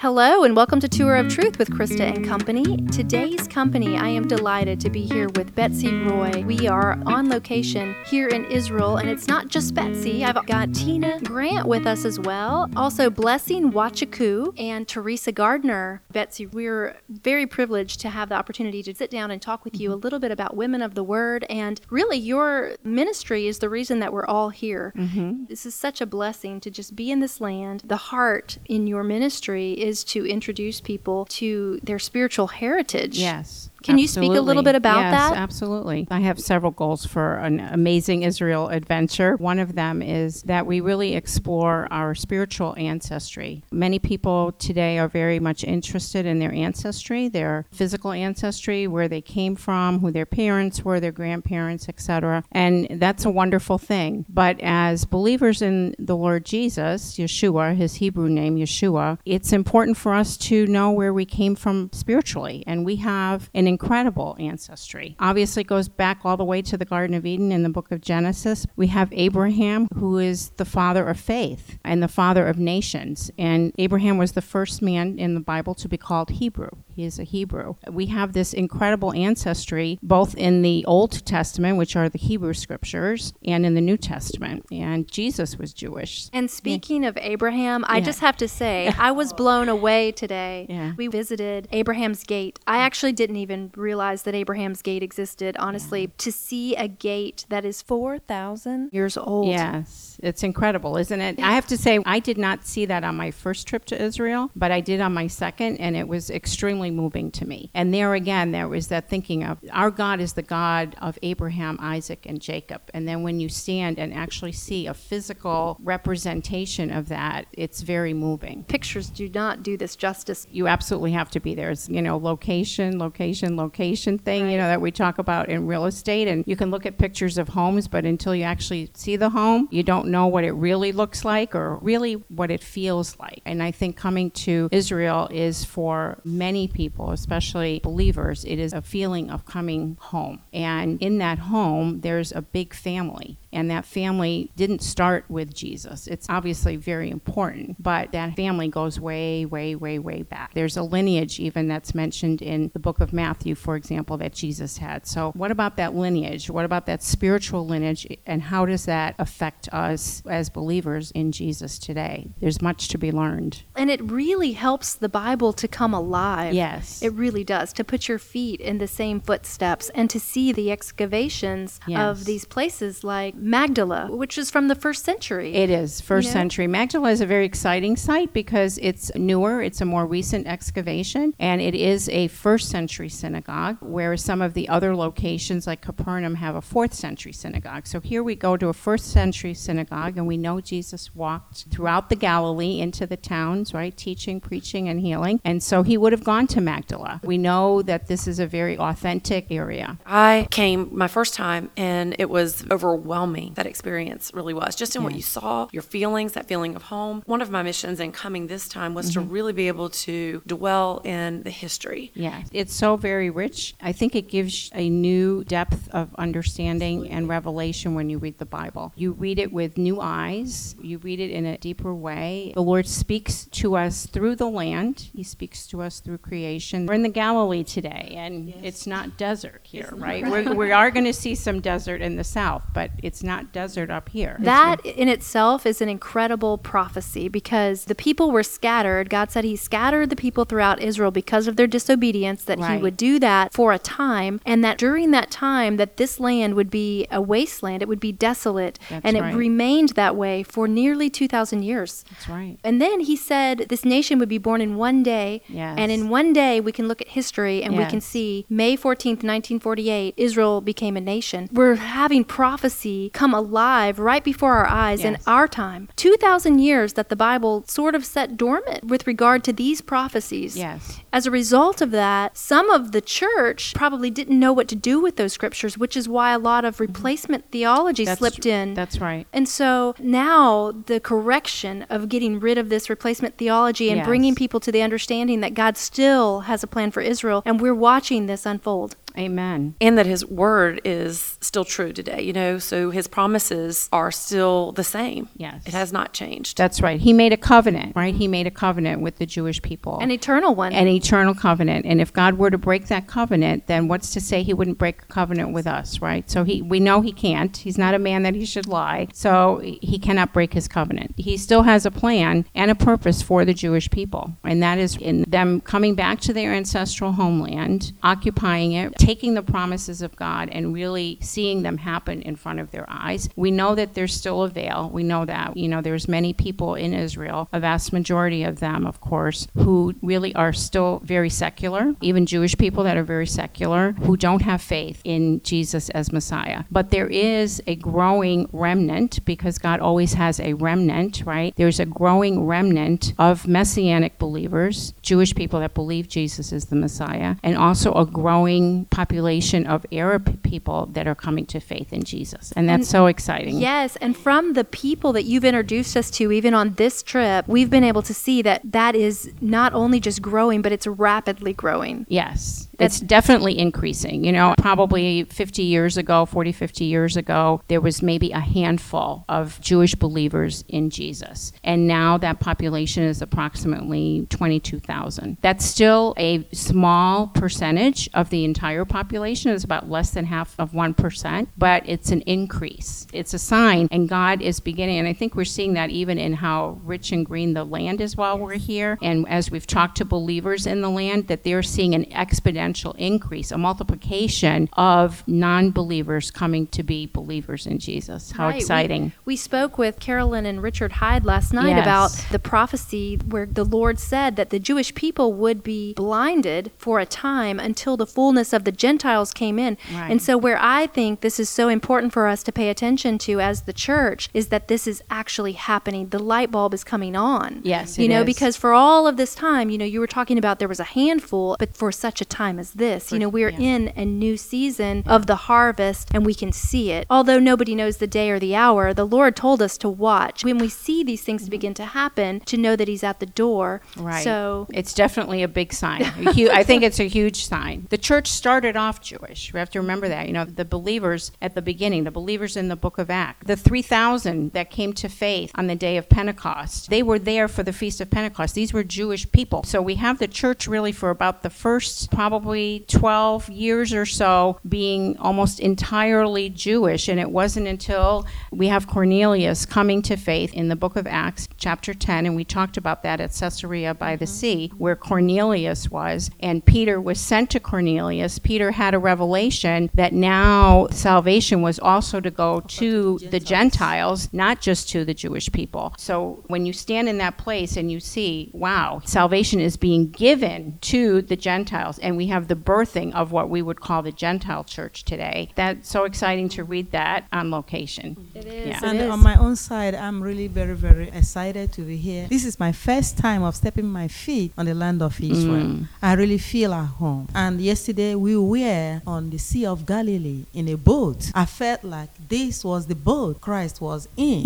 [0.00, 2.78] Hello and welcome to Tour of Truth with Krista and Company.
[2.86, 6.42] Today's company, I am delighted to be here with Betsy Roy.
[6.46, 10.24] We are on location here in Israel, and it's not just Betsy.
[10.24, 16.00] I've got Tina Grant with us as well, also Blessing Wachaku and Teresa Gardner.
[16.10, 19.92] Betsy, we're very privileged to have the opportunity to sit down and talk with you
[19.92, 23.98] a little bit about Women of the Word, and really your ministry is the reason
[23.98, 24.94] that we're all here.
[24.96, 25.44] Mm-hmm.
[25.50, 27.82] This is such a blessing to just be in this land.
[27.84, 33.18] The heart in your ministry is is to introduce people to their spiritual heritage.
[33.18, 33.69] Yes.
[33.82, 34.02] Can Absolutely.
[34.02, 35.36] you speak a little bit about yes, that?
[35.36, 36.06] Absolutely.
[36.10, 39.36] I have several goals for an amazing Israel adventure.
[39.36, 43.64] One of them is that we really explore our spiritual ancestry.
[43.72, 49.22] Many people today are very much interested in their ancestry, their physical ancestry, where they
[49.22, 52.44] came from, who their parents were, their grandparents, etc.
[52.52, 54.26] And that's a wonderful thing.
[54.28, 60.12] But as believers in the Lord Jesus, Yeshua, his Hebrew name Yeshua, it's important for
[60.12, 62.62] us to know where we came from spiritually.
[62.66, 65.16] And we have an incredible ancestry.
[65.18, 68.00] Obviously, goes back all the way to the Garden of Eden in the book of
[68.00, 68.66] Genesis.
[68.76, 73.30] We have Abraham, who is the father of faith and the father of nations.
[73.38, 76.70] And Abraham was the first man in the Bible to be called Hebrew.
[76.94, 77.76] He is a Hebrew.
[77.88, 83.32] We have this incredible ancestry both in the Old Testament, which are the Hebrew scriptures,
[83.44, 84.66] and in the New Testament.
[84.70, 86.28] And Jesus was Jewish.
[86.32, 87.10] And speaking yeah.
[87.10, 88.04] of Abraham, I yeah.
[88.04, 90.66] just have to say, I was blown away today.
[90.68, 90.92] Yeah.
[90.96, 92.58] We visited Abraham's Gate.
[92.66, 95.56] I actually didn't even even realize that Abraham's gate existed.
[95.58, 96.06] Honestly, yeah.
[96.18, 99.48] to see a gate that is 4,000 years old.
[99.48, 101.38] Yes, it's incredible, isn't it?
[101.40, 104.50] I have to say, I did not see that on my first trip to Israel,
[104.56, 107.70] but I did on my second, and it was extremely moving to me.
[107.74, 111.78] And there again, there was that thinking of our God is the God of Abraham,
[111.80, 112.82] Isaac, and Jacob.
[112.94, 118.14] And then when you stand and actually see a physical representation of that, it's very
[118.14, 118.64] moving.
[118.64, 120.46] Pictures do not do this justice.
[120.50, 121.70] You absolutely have to be there.
[121.70, 125.86] It's, you know, location, location, location thing, you know, that we talk about in real
[125.86, 126.28] estate.
[126.28, 129.68] And you can look at pictures of homes, but until you actually see the home,
[129.70, 133.40] you don't know what it really looks like or really what it feels like.
[133.44, 138.82] And I think coming to Israel is for many people, especially believers, it is a
[138.82, 140.40] feeling of coming home.
[140.52, 143.38] And in that home, there's a big family.
[143.52, 146.06] And that family didn't start with Jesus.
[146.06, 150.54] It's obviously very important, but that family goes way, way, way, way back.
[150.54, 154.78] There's a lineage even that's mentioned in the book of Matthew, for example, that Jesus
[154.78, 155.06] had.
[155.06, 156.48] So, what about that lineage?
[156.50, 158.06] What about that spiritual lineage?
[158.26, 162.30] And how does that affect us as believers in Jesus today?
[162.40, 163.62] There's much to be learned.
[163.76, 166.54] And it really helps the Bible to come alive.
[166.54, 167.02] Yes.
[167.02, 167.72] It really does.
[167.74, 172.00] To put your feet in the same footsteps and to see the excavations yes.
[172.00, 175.54] of these places like Magdala, which is from the first century.
[175.54, 176.40] It is first you know?
[176.40, 176.66] century.
[176.66, 181.60] Magdala is a very exciting site because it's newer, it's a more recent excavation, and
[181.60, 186.54] it is a first century synagogue, whereas some of the other locations like Capernaum have
[186.54, 187.86] a fourth century synagogue.
[187.86, 192.10] So here we go to a first century synagogue, and we know Jesus walked throughout
[192.10, 195.40] the Galilee into the towns, right, teaching, preaching, and healing.
[195.44, 197.20] And so he would have gone to Magdala.
[197.24, 199.98] We know that this is a very authentic area.
[200.04, 204.74] I came my first time, and it was overwhelming overwhelming that experience really was.
[204.74, 205.06] Just in yes.
[205.06, 207.22] what you saw, your feelings, that feeling of home.
[207.26, 209.22] One of my missions in coming this time was mm-hmm.
[209.22, 212.12] to really be able to dwell in the history.
[212.14, 213.74] Yeah, it's so very rich.
[213.80, 217.16] I think it gives a new depth of understanding Absolutely.
[217.16, 218.92] and revelation when you read the Bible.
[218.96, 222.52] You read it with new eyes, you read it in a deeper way.
[222.54, 226.86] The Lord speaks to us through the land, He speaks to us through creation.
[226.86, 228.58] We're in the Galilee today, and yes.
[228.62, 230.26] it's not desert here, right?
[230.30, 233.52] We're, we are going to see some desert in the south, but it's it's not
[233.52, 234.38] desert up here.
[234.40, 239.10] That in itself is an incredible prophecy because the people were scattered.
[239.10, 242.76] God said He scattered the people throughout Israel because of their disobedience, that right.
[242.76, 246.54] He would do that for a time, and that during that time, that this land
[246.54, 247.82] would be a wasteland.
[247.82, 248.78] It would be desolate.
[248.88, 249.34] That's and right.
[249.34, 252.06] it remained that way for nearly 2,000 years.
[252.08, 252.56] That's right.
[252.64, 255.42] And then He said this nation would be born in one day.
[255.46, 255.76] Yes.
[255.78, 257.84] And in one day, we can look at history and yes.
[257.84, 261.50] we can see May 14th, 1948, Israel became a nation.
[261.52, 265.06] We're having prophecy come alive right before our eyes yes.
[265.06, 265.88] in our time.
[265.96, 270.56] 2,000 years that the Bible sort of set dormant with regard to these prophecies.
[270.56, 271.00] Yes.
[271.12, 275.00] As a result of that, some of the church probably didn't know what to do
[275.00, 276.84] with those scriptures, which is why a lot of mm-hmm.
[276.84, 277.52] replacement mm-hmm.
[277.52, 278.74] theology that's slipped in.
[278.74, 279.26] That's right.
[279.32, 284.06] And so now the correction of getting rid of this replacement theology and yes.
[284.06, 287.74] bringing people to the understanding that God still has a plan for Israel, and we're
[287.74, 288.96] watching this unfold.
[289.18, 289.74] Amen.
[289.80, 294.72] and that his word is still true today, you know, so his promises are still
[294.72, 295.28] the same.
[295.36, 295.62] Yes.
[295.66, 296.56] It has not changed.
[296.56, 297.00] That's right.
[297.00, 298.14] He made a covenant, right?
[298.14, 299.98] He made a covenant with the Jewish people.
[300.00, 300.72] An eternal one.
[300.72, 301.86] an eternal covenant.
[301.86, 305.02] And if God were to break that covenant, then what's to say he wouldn't break
[305.02, 306.28] a covenant with us, right?
[306.30, 307.56] So he we know he can't.
[307.56, 309.08] He's not a man that he should lie.
[309.12, 311.14] So he cannot break his covenant.
[311.16, 314.32] He still has a plan and a purpose for the Jewish people.
[314.44, 319.42] And that is in them coming back to their ancestral homeland, occupying it, taking the
[319.42, 323.28] promises of God and really seeing them happen in front of their eyes.
[323.34, 324.88] We know that there's still a veil.
[324.92, 325.56] We know that.
[325.56, 329.96] You know, there's many people in Israel, a vast majority of them, of course, who
[330.00, 334.62] really are still very secular, even Jewish people that are very secular, who don't have
[334.62, 336.62] faith in Jesus as Messiah.
[336.70, 341.52] But there is a growing remnant because God always has a remnant, right?
[341.56, 347.34] There's a growing remnant of messianic believers, Jewish people that believe Jesus is the Messiah,
[347.42, 352.52] and also a growing population of Arab people that are coming to faith in Jesus.
[352.54, 353.58] And that's And- so exciting.
[353.58, 357.70] Yes, and from the people that you've introduced us to, even on this trip, we've
[357.70, 362.04] been able to see that that is not only just growing, but it's rapidly growing.
[362.08, 362.68] Yes.
[362.80, 364.24] That's- It's definitely increasing.
[364.24, 369.24] You know, probably 50 years ago, 40, 50 years ago, there was maybe a handful
[369.28, 371.52] of Jewish believers in Jesus.
[371.62, 375.36] And now that population is approximately 22,000.
[375.42, 379.52] That's still a small percentage of the entire population.
[379.52, 383.06] It's about less than half of 1%, but it's an increase.
[383.12, 384.98] It's a sign, and God is beginning.
[384.98, 388.16] And I think we're seeing that even in how rich and green the land is
[388.16, 388.98] while we're here.
[389.02, 393.50] And as we've talked to believers in the land, that they're seeing an exponential increase,
[393.50, 398.32] a multiplication of non believers coming to be believers in Jesus.
[398.32, 399.12] How Right, we- exciting!
[399.24, 401.82] We, spoke with Carolyn and Richard Hyde last night Yes.
[401.82, 407.00] about the prophecy where the Lord said that the Jewish people would be blinded for
[407.00, 409.76] a time until the fullness of the Gentiles came in.
[409.94, 410.10] Right.
[410.10, 413.40] And so, where I think this is so important for us to pay attention to
[413.40, 416.08] as the church is that this is actually happening.
[416.10, 417.60] The light bulb is coming on.
[417.64, 418.26] Yes, You know, is.
[418.26, 420.84] because for all of this time, you know, you were talking about there was a
[420.84, 423.58] handful, but for such a time as this, you know, we're yeah.
[423.58, 427.06] in a new season of the harvest and we can see it.
[427.10, 430.44] Although nobody knows the day or the hour, the Lord told us to watch.
[430.44, 431.50] When we see these things mm-hmm.
[431.50, 433.80] begin to happen, to know that He's at the door.
[433.96, 434.22] Right.
[434.22, 436.02] So, it's definitely a big sign.
[436.02, 437.86] A I think it's a huge sign.
[437.90, 439.52] The church started off Jewish.
[439.52, 440.26] We have to remember that.
[440.26, 443.56] You know, the believers at the beginning, the believers in the book of Acts, the
[443.56, 447.72] 3,000 that came to faith on the day of Pentecost, they were there for the
[447.72, 448.54] Feast of Pentecost.
[448.54, 449.62] These were Jewish people.
[449.64, 452.49] So we have the church really for about the first probably
[452.88, 457.08] 12 years or so being almost entirely Jewish.
[457.08, 461.48] And it wasn't until we have Cornelius coming to faith in the book of Acts,
[461.56, 464.34] chapter 10, and we talked about that at Caesarea by the mm-hmm.
[464.34, 468.38] sea, where Cornelius was, and Peter was sent to Cornelius.
[468.38, 474.60] Peter had a revelation that now salvation was also to go to the Gentiles, not
[474.60, 475.94] just to the Jewish people.
[475.98, 480.78] So when you stand in that place and you see, wow, salvation is being given
[480.82, 484.64] to the Gentiles, and we have the birthing of what we would call the Gentile
[484.64, 488.16] church today, that's so exciting to read that on location.
[488.34, 488.68] it is.
[488.68, 488.80] Yeah.
[488.82, 489.10] And is.
[489.10, 492.26] on my own side, I'm really very, very excited to be here.
[492.28, 495.66] This is my first time of stepping my feet on the land of Israel.
[495.66, 495.88] Mm.
[496.02, 497.28] I really feel at home.
[497.34, 501.30] And yesterday we were on the Sea of Galilee in a boat.
[501.34, 504.44] I felt like this was the boat Christ was in.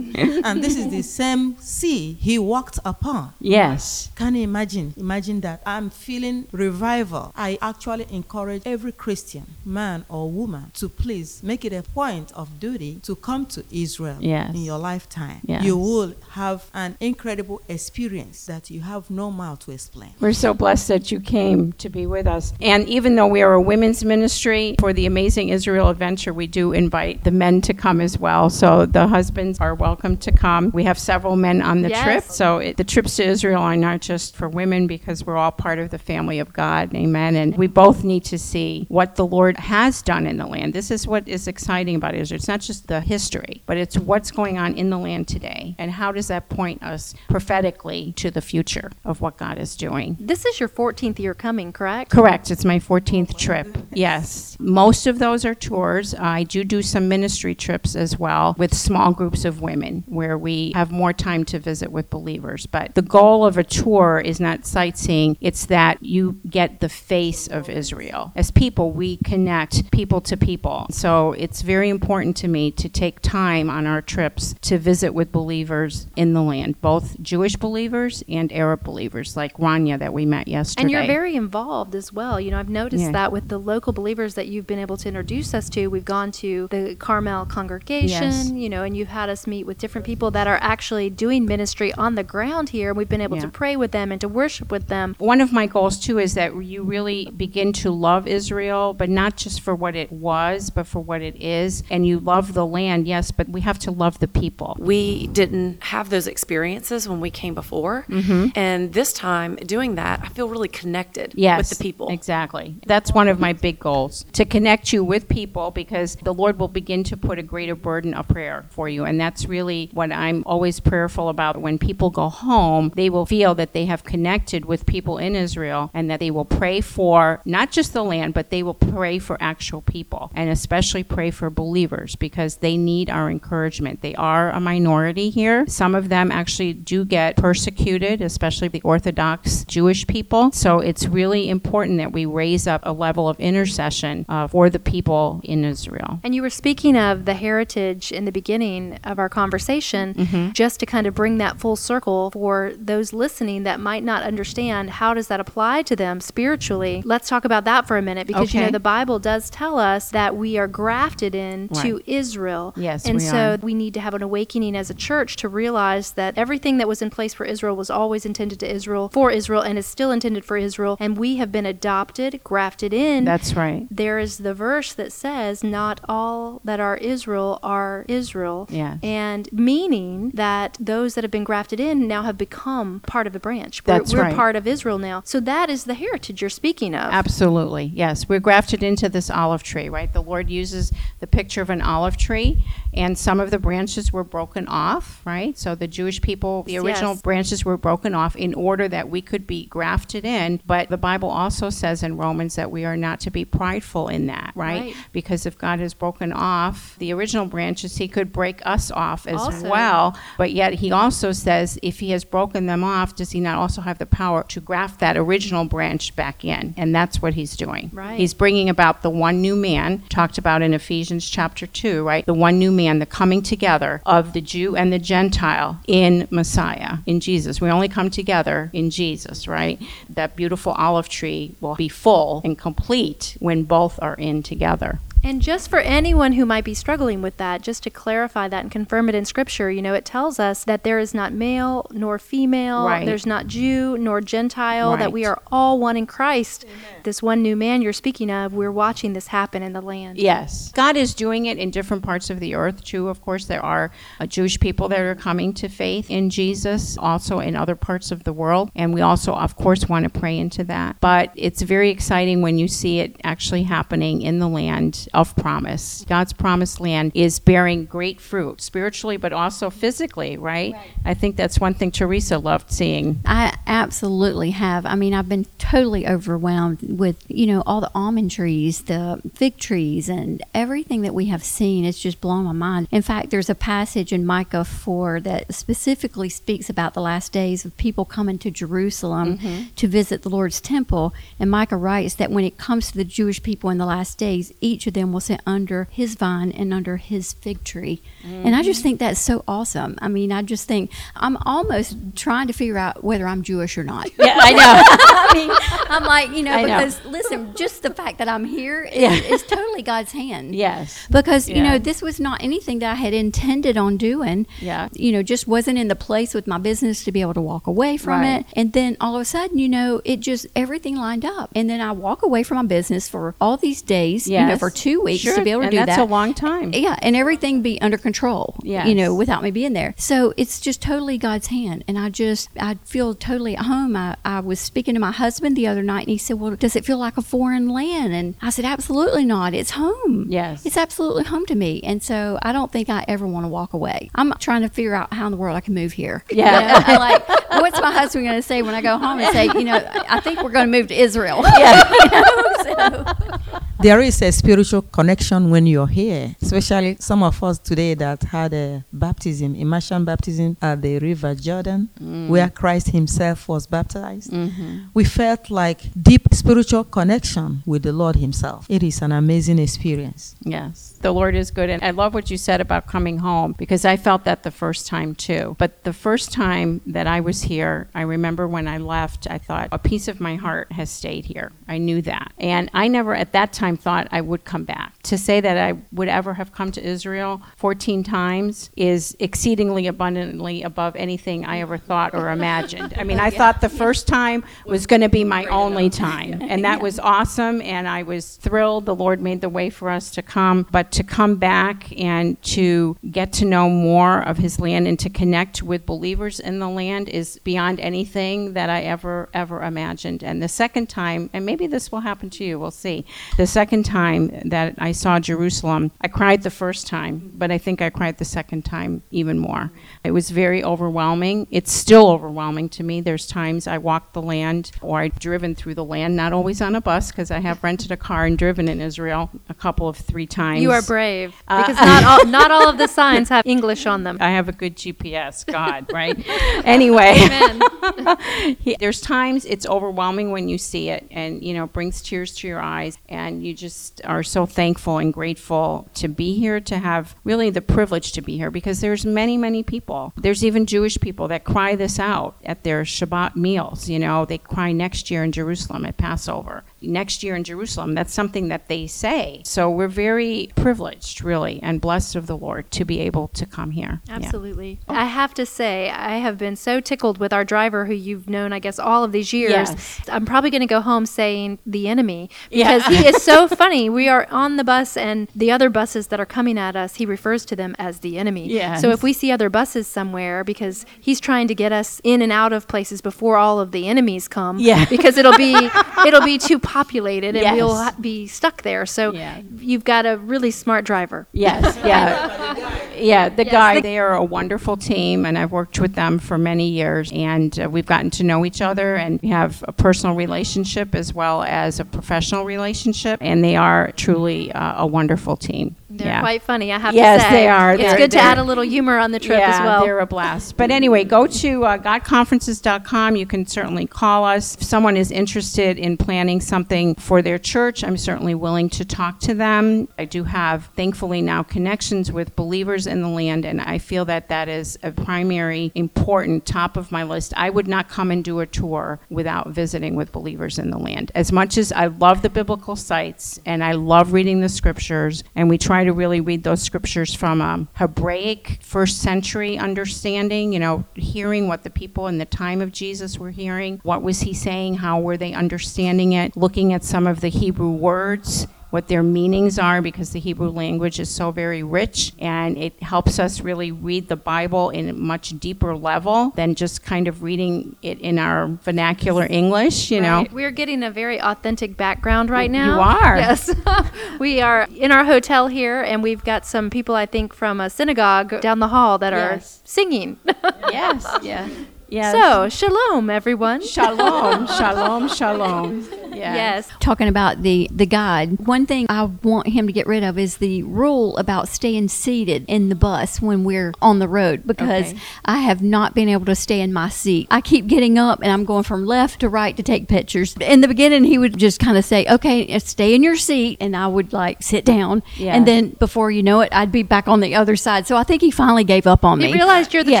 [0.44, 3.32] and this is the same sea he walked upon.
[3.40, 4.10] Yes.
[4.14, 4.94] Can you imagine?
[4.96, 5.62] Imagine that.
[5.64, 7.27] I'm feeling revival.
[7.36, 12.60] I actually encourage every Christian, man or woman, to please make it a point of
[12.60, 14.54] duty to come to Israel Yes.
[14.54, 15.40] in your lifetime.
[15.44, 15.64] Yes.
[15.64, 20.10] You will have an incredible experience that you have no mouth to explain.
[20.20, 22.52] We're so blessed that you came to be with us.
[22.60, 26.72] And even though we are a women's ministry for the Amazing Israel Adventure, we do
[26.72, 28.50] invite the men to come as well.
[28.50, 30.70] So the husbands are welcome to come.
[30.72, 32.04] We have several men on the Yes.
[32.04, 32.24] trip.
[32.24, 35.78] So it, the trips to Israel are not just for women because we're all part
[35.78, 36.94] of the family of God.
[36.94, 37.17] Amen.
[37.18, 40.74] And we both need to see what the Lord has done in the land.
[40.74, 42.36] This is what is exciting about Israel.
[42.36, 45.74] It's not just the history, but it's what's going on in the land today.
[45.78, 50.16] And how does that point us prophetically to the future of what God is doing?
[50.28, 52.10] this is your 14th year coming, correct?
[52.10, 52.50] Correct.
[52.50, 53.76] It's my 14th trip.
[53.92, 54.56] Yes.
[54.60, 56.14] Most of those are tours.
[56.14, 60.72] I do do some ministry trips as well with small groups of women where we
[60.74, 62.66] have more time to visit with believers.
[62.66, 67.46] But the goal of a tour is not sightseeing, it's that you get the face
[67.48, 68.32] of Israel.
[68.36, 70.86] As people, we connect people to people.
[70.90, 75.32] So it's very important to me to take time on our trips to visit with
[75.32, 80.48] believers in the land, both Jewish believers and Arab believers, like Rania that we met
[80.48, 80.82] yesterday.
[80.82, 82.38] And you're very involved as well.
[82.40, 83.12] You know, I've noticed Yes.
[83.12, 85.86] that with the local believers that you've been able to introduce us to.
[85.88, 88.50] We've gone to the Carmel congregation, Yes.
[88.50, 91.92] you know, and you've had us meet with different people that are actually doing ministry
[91.94, 92.92] on the ground here.
[92.92, 93.42] We've been able Yeah.
[93.42, 95.14] to pray with them and to worship with them.
[95.18, 96.97] One of my goals too is that you really
[97.36, 101.36] begin to love Israel, but not just for what it was, but for what it
[101.40, 101.82] is.
[101.90, 104.76] And you love the land, yes, but we have to love the people.
[104.78, 108.06] We didn't have those experiences when we came before.
[108.08, 108.58] Mm-hmm.
[108.58, 112.08] And this time, doing that, I feel really connected Yes, with the people.
[112.08, 112.76] Exactly.
[112.86, 116.68] That's one of my big goals to connect you with people because the Lord will
[116.68, 119.04] begin to put a greater burden of prayer for you.
[119.04, 121.60] And that's really what I'm always prayerful about.
[121.60, 125.90] When people go home, they will feel that they have connected with people in Israel
[125.94, 129.36] and that they will pray for not just the land, but they will pray for
[129.40, 134.00] actual people and especially pray for believers because they need our encouragement.
[134.02, 135.66] They are a minority here.
[135.66, 140.50] Some of them actually do get persecuted, especially the Orthodox Jewish people.
[140.52, 144.78] So it's really important that we raise up a level of intercession uh, for the
[144.78, 146.20] people in Israel.
[146.22, 150.50] And you were speaking of the heritage in the beginning of our conversation, Mm-hmm.
[150.52, 154.90] just to kind of bring that full circle for those listening that might not understand
[154.90, 156.77] how does that apply to them spiritually.
[156.78, 157.02] Mm.
[157.04, 160.10] Let's talk about that for a minute because you know the Bible does tell us
[160.10, 162.02] that we are grafted into Right.
[162.06, 162.74] Israel.
[162.76, 163.56] Yes, and we so are.
[163.56, 167.02] we need to have an awakening as a church to realize that everything that was
[167.02, 170.44] in place for Israel was always intended to Israel for Israel and is still intended
[170.44, 173.86] for Israel and we have been adopted, grafted in That's right.
[173.90, 178.66] there is the verse that says, Not all that are Israel are Israel.
[178.70, 178.98] Yes.
[179.02, 183.40] And meaning that those that have been grafted in now have become part of the
[183.40, 183.82] branch.
[183.86, 184.34] We're, That's we're right.
[184.34, 185.22] part of Israel now.
[185.24, 187.12] So that is the heritage you're speaking of.
[187.12, 187.84] Absolutely.
[187.94, 188.28] Yes.
[188.28, 190.12] We're grafted into this olive tree, right?
[190.12, 194.24] The Lord uses the picture of an olive tree, and some of the branches were
[194.24, 195.56] broken off, right?
[195.56, 197.22] So the Jewish people, the original Yes.
[197.22, 200.60] branches were broken off in order that we could be grafted in.
[200.66, 204.26] But the Bible also says in Romans that we are not to be prideful in
[204.26, 204.68] that, right?
[204.82, 204.94] Right.
[205.12, 209.40] Because if God has broken off the original branches, He could break us off as
[209.40, 209.68] Also.
[209.68, 210.16] well.
[210.36, 213.80] But yet He also says if He has broken them off, does He not also
[213.80, 216.57] have the power to graft that original branch back in?
[216.76, 217.90] And that's what He's doing.
[217.92, 218.18] Right.
[218.18, 222.26] He's bringing about the one new man, talked about in Ephesians chapter 2, right?
[222.26, 226.98] The one new man, the coming together of the Jew and the Gentile in Messiah,
[227.06, 227.60] in Jesus.
[227.60, 229.80] We only come together in Jesus, right?
[230.08, 234.98] That beautiful olive tree will be full and complete when both are in together.
[235.24, 238.70] And just for anyone who might be struggling with that, just to clarify that and
[238.70, 242.18] confirm it in Scripture, you know, it tells us that there is not male nor
[242.18, 243.04] female, Right.
[243.04, 246.64] there's not Jew nor Gentile, that we are all one in Christ.
[247.02, 250.18] This one new man you're speaking of, we're watching this happen in the land.
[250.18, 250.70] Yes.
[250.72, 253.08] God is doing it in different parts of the earth, too.
[253.08, 257.40] Of course, there are uh, Jewish people that are coming to faith in Jesus, also
[257.40, 258.70] in other parts of the world.
[258.76, 260.96] And we also, of course, want to pray into that.
[261.00, 266.04] But it's very exciting when you see it actually happening in the land of promise.
[266.08, 270.74] God's promised land is bearing great fruit, spiritually, but also physically, right?
[271.04, 273.20] I think that's one thing Teresa loved seeing.
[273.24, 274.86] I absolutely have.
[274.86, 279.58] I mean, I've been totally overwhelmed with, you know, all the almond trees, the fig
[279.58, 281.84] trees, and everything that we have seen.
[281.84, 282.88] It's just blown my mind.
[282.90, 287.64] In fact, there's a passage in Micah 4 that specifically speaks about the last days
[287.64, 289.74] of people coming to Jerusalem mm-hmm.
[289.76, 291.14] to visit the Lord's temple.
[291.38, 294.52] And Micah writes that when it comes to the Jewish people in the last days,
[294.60, 298.02] each of them will sit under his vine and under his fig tree.
[298.24, 298.88] And I just mm-hmm.
[298.88, 299.96] think that's so awesome.
[300.00, 303.84] I mean, I just think I'm almost trying to figure out whether I'm Jewish or
[303.84, 304.10] not.
[304.18, 304.58] Yeah, I know.
[304.60, 305.50] I mean,
[305.90, 306.78] I'm like, you know, I know.
[306.78, 309.12] because listen, just the fact that I'm here is, Yeah.
[309.12, 310.54] is totally God's hand.
[310.54, 311.06] yes.
[311.10, 314.46] Because, you know, this was not anything that I had intended on doing.
[314.60, 314.88] Yeah.
[314.92, 317.66] You know, just wasn't in the place with my business to be able to walk
[317.66, 318.40] away from Right.
[318.40, 318.46] it.
[318.54, 321.50] And then all of a sudden, you know, it just everything lined up.
[321.54, 324.70] And then I walk away from my business for all these days, you know, for
[324.70, 326.00] two weeks Sure, to be able to and do that's that.
[326.00, 326.72] a long time.
[326.72, 328.56] Yeah, and everything be under control.
[328.62, 329.94] Yeah, You know, without me being there.
[329.96, 331.84] So it's just totally God's hand.
[331.88, 333.96] And I just, I feel totally at home.
[333.96, 336.76] I, I was speaking to my husband the other night and he said, Well, does
[336.76, 338.12] it feel like a foreign land?
[338.14, 339.54] And I said, Absolutely not.
[339.54, 340.26] It's home.
[340.28, 340.64] Yes.
[340.66, 341.80] It's absolutely home to me.
[341.82, 344.10] And so I don't think I ever want to walk away.
[344.14, 346.24] I'm trying to figure out how in the world I can move here.
[346.30, 346.80] Yeah.
[346.86, 349.46] You know, like, what's my husband going to say when I go home and say,
[349.46, 351.44] you know, I think we're going to move to Israel?
[351.58, 353.14] Yeah.
[353.80, 358.52] There is a spiritual connection when you're here, especially some of us today that had
[358.52, 362.26] a baptism, immersion baptism at the River Jordan, mm.
[362.26, 364.32] where Christ Himself was baptized.
[364.32, 364.86] Mm-hmm.
[364.94, 368.66] We felt like deep spiritual connection with the Lord Himself.
[368.68, 370.34] It is an amazing experience.
[370.40, 371.70] Yes, the Lord is good.
[371.70, 374.88] And I love what you said about coming home because I felt that the first
[374.88, 375.54] time too.
[375.56, 379.68] But the first time that I was here, I remember when I left, I thought
[379.72, 381.52] a piece of my heart has stayed here.
[381.66, 382.32] I knew that.
[382.38, 384.94] And I never at that time thought I would come back.
[385.04, 390.62] To say that I would ever have come to Israel 14 times is exceedingly abundantly
[390.62, 392.94] above anything I ever thought or imagined.
[392.96, 396.64] I mean, I thought the first time was going to be my only time, and
[396.64, 398.86] that was awesome, and I was thrilled.
[398.86, 402.96] The Lord made the way for us to come, but to come back and to
[403.10, 407.08] get to know more of His land and to connect with believers in the land
[407.08, 410.22] is beyond anything that I ever, ever imagined.
[410.22, 413.04] And the second time, and maybe this will happen to you, we'll see.
[413.36, 417.82] The second time that I saw Jerusalem, I cried the first time, but I think
[417.82, 419.70] I cried the second time even more.
[420.04, 421.46] It was very overwhelming.
[421.50, 423.00] It's still overwhelming to me.
[423.00, 426.74] There's times I walked the land or I've driven through the land, not always on
[426.74, 429.96] a bus because I have rented a car and driven in Israel a couple of
[429.96, 430.62] three times.
[430.62, 434.04] You are brave Uh, because not all, not all of the signs have English on
[434.04, 434.16] them.
[434.20, 436.16] I have a good GPS, God, right?
[436.64, 438.56] anyway, Amen.
[438.60, 442.48] he, there's times it's overwhelming when you see it and you know brings tears to
[442.48, 447.14] your eyes and you just are so thankful and grateful to be here to have
[447.24, 451.28] really the privilege to be here because there's many many people there's even jewish people
[451.28, 455.32] that cry this out at their shabbat meals you know they cry next year in
[455.32, 460.50] jerusalem at passover next year in jerusalem that's something that they say so we're very
[460.56, 464.16] privileged really and blessed of the lord to be able to come here Yeah.
[464.28, 464.78] Absolutely.
[464.88, 468.52] I have to say, I have been so tickled with our driver who you've known,
[468.52, 469.52] I guess, all of these years.
[469.52, 470.00] Yes.
[470.12, 472.76] I'm probably going to go home saying the enemy Yeah.
[472.76, 473.88] because he is so funny.
[473.88, 477.06] We are on the bus, and the other buses that are coming at us, he
[477.06, 478.48] refers to them as the enemy.
[478.52, 478.82] Yes.
[478.82, 482.30] So if we see other buses somewhere, because he's trying to get us in and
[482.30, 484.84] out of places before all of the enemies come, Yeah.
[484.90, 485.54] because it'll be
[486.06, 488.84] it'll be too populated and we'll be stuck there.
[488.84, 489.40] So Yeah.
[489.58, 491.28] you've got a really smart driver.
[491.32, 492.84] Yes, yeah.
[493.00, 496.68] Yeah, the guy, they are a wonderful team, and I've worked with them for many
[496.68, 500.94] years, and uh, we've gotten to know each other, and we have a personal relationship
[500.94, 505.76] as well as a professional relationship, and they are truly uh, a wonderful team.
[505.98, 506.20] They're yeah.
[506.20, 507.34] quite funny, I have Yes, to say.
[507.34, 507.74] Yes, they are.
[507.74, 509.84] It's They're- good to add a little humor on the trip yeah, as well.
[509.84, 510.56] they're a blast.
[510.56, 513.16] But anyway, go to uh, godconferences.com.
[513.16, 514.54] You can certainly call us.
[514.56, 519.20] If someone is interested in planning something for their church, I'm certainly willing to talk
[519.20, 519.88] to them.
[519.98, 524.28] I do have, thankfully, now connections with believers in the land, and I feel that
[524.28, 527.32] that is a primary, important top of my list.
[527.36, 531.10] I would not come and do a tour without visiting with believers in the land.
[531.14, 535.48] As much as I love the biblical sites and I love reading the scriptures, and
[535.48, 540.84] we try to really read those scriptures from a Hebraic first century understanding, you know,
[540.94, 543.80] hearing what the people in the time of Jesus were hearing.
[543.82, 544.74] What was he saying?
[544.74, 546.36] How were they understanding it?
[546.36, 551.00] Looking at some of the Hebrew words what their meanings are because the Hebrew language
[551.00, 555.30] is so very rich and it helps us really read the Bible in a much
[555.38, 560.18] deeper level than just kind of reading it in our vernacular English, you know.
[560.18, 560.32] Right.
[560.32, 562.74] We're getting a very authentic background right now.
[562.74, 563.16] You are.
[563.16, 563.50] Yes.
[564.18, 567.70] we are in our hotel here, and we've got some people, I think, from a
[567.70, 569.60] synagogue down the hall that are Yes.
[569.64, 570.18] singing.
[570.70, 571.48] Yes, yeah.
[571.90, 572.12] Yes.
[572.14, 573.62] So, shalom, everyone.
[573.66, 575.88] shalom, shalom, shalom.
[576.12, 576.34] Yeah.
[576.34, 576.68] Yes.
[576.80, 580.38] talking about the the guide one thing i want him to get rid of is
[580.38, 584.98] the rule about staying seated in the bus when we're on the road because Okay.
[585.26, 588.32] i have not been able to stay in my seat i keep getting up and
[588.32, 591.60] i'm going from left to right to take pictures in the beginning he would just
[591.60, 595.04] kind of say okay uh, stay in your seat and i would like sit down
[595.18, 595.36] Yeah.
[595.36, 598.02] and then before you know it i'd be back on the other side so i
[598.02, 600.00] think he finally gave up on You me realized you're the Yeah.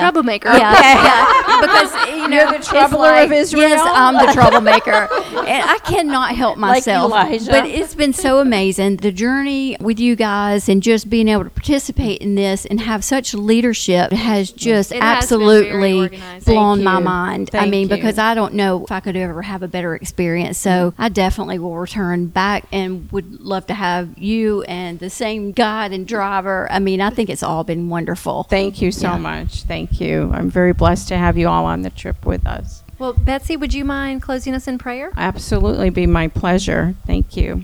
[0.00, 0.48] troublemaker.
[0.48, 3.68] yeah, yeah, because you know You're the troubler of Israel?
[3.68, 4.90] Yes, I'm the troublemaker,
[5.46, 7.10] and I cannot help myself.
[7.10, 7.50] Elijah.
[7.50, 11.50] But it's been so amazing the journey with you guys, and just being able to
[11.50, 16.46] participate in this and have such leadership has just It has absolutely organized.
[16.46, 17.50] blown my mind.
[17.52, 17.96] I mean, you.
[17.96, 20.58] because I don't know if I could ever have a better experience.
[20.58, 21.02] So mm-hmm.
[21.02, 25.92] I definitely will return back and would love to have you and the same guide
[25.92, 26.70] and driver.
[26.70, 28.44] I mean, I think it's all been wonderful.
[28.44, 29.18] Thank you so Yeah.
[29.18, 29.62] much.
[29.64, 30.30] Thank you.
[30.32, 32.84] I'm very blessed to have you all on the trip with us.
[32.98, 35.12] Well, Betsy, would you mind closing us in prayer?
[35.16, 36.94] Absolutely be my pleasure.
[37.06, 37.62] Thank you.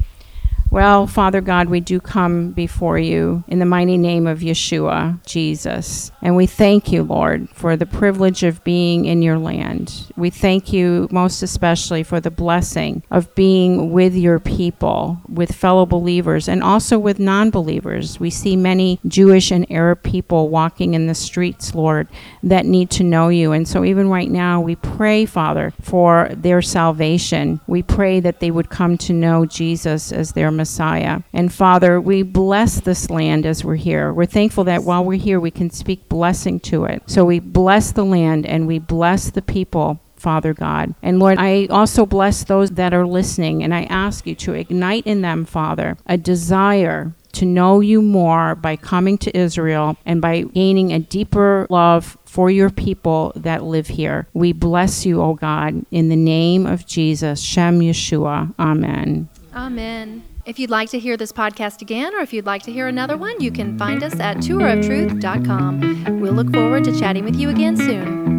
[0.74, 6.10] Well, Father God, we do come before you in the mighty name of Yeshua, Jesus.
[6.20, 10.10] And we thank you, Lord, for the privilege of being in your land.
[10.16, 15.86] We thank you most especially for the blessing of being with your people, with fellow
[15.86, 18.18] believers, and also with non believers.
[18.18, 22.08] We see many Jewish and Arab people walking in the streets, Lord,
[22.42, 23.52] that need to know you.
[23.52, 27.60] And so, even right now, we pray, Father, for their salvation.
[27.68, 31.20] We pray that they would come to know Jesus as their Messiah.
[31.34, 34.14] And Father, we bless this land as we're here.
[34.14, 37.02] We're thankful that while we're here, we can speak blessing to it.
[37.04, 40.94] So we bless the land and we bless the people Father God.
[41.02, 45.06] And Lord, I also bless those that are listening, and I ask you to ignite
[45.06, 50.42] in them, Father, a desire to know you more by coming to Israel and by
[50.42, 54.26] gaining a deeper love for your people that live here.
[54.32, 58.54] We bless you, O God, in the name of Jesus, Shem Yeshua.
[58.58, 59.28] Amen.
[59.54, 60.24] Amen.
[60.44, 63.16] If you'd like to hear this podcast again or if you'd like to hear another
[63.16, 66.20] one, you can find us at touroftruth.com.
[66.20, 68.33] We'll look forward to chatting with you again soon.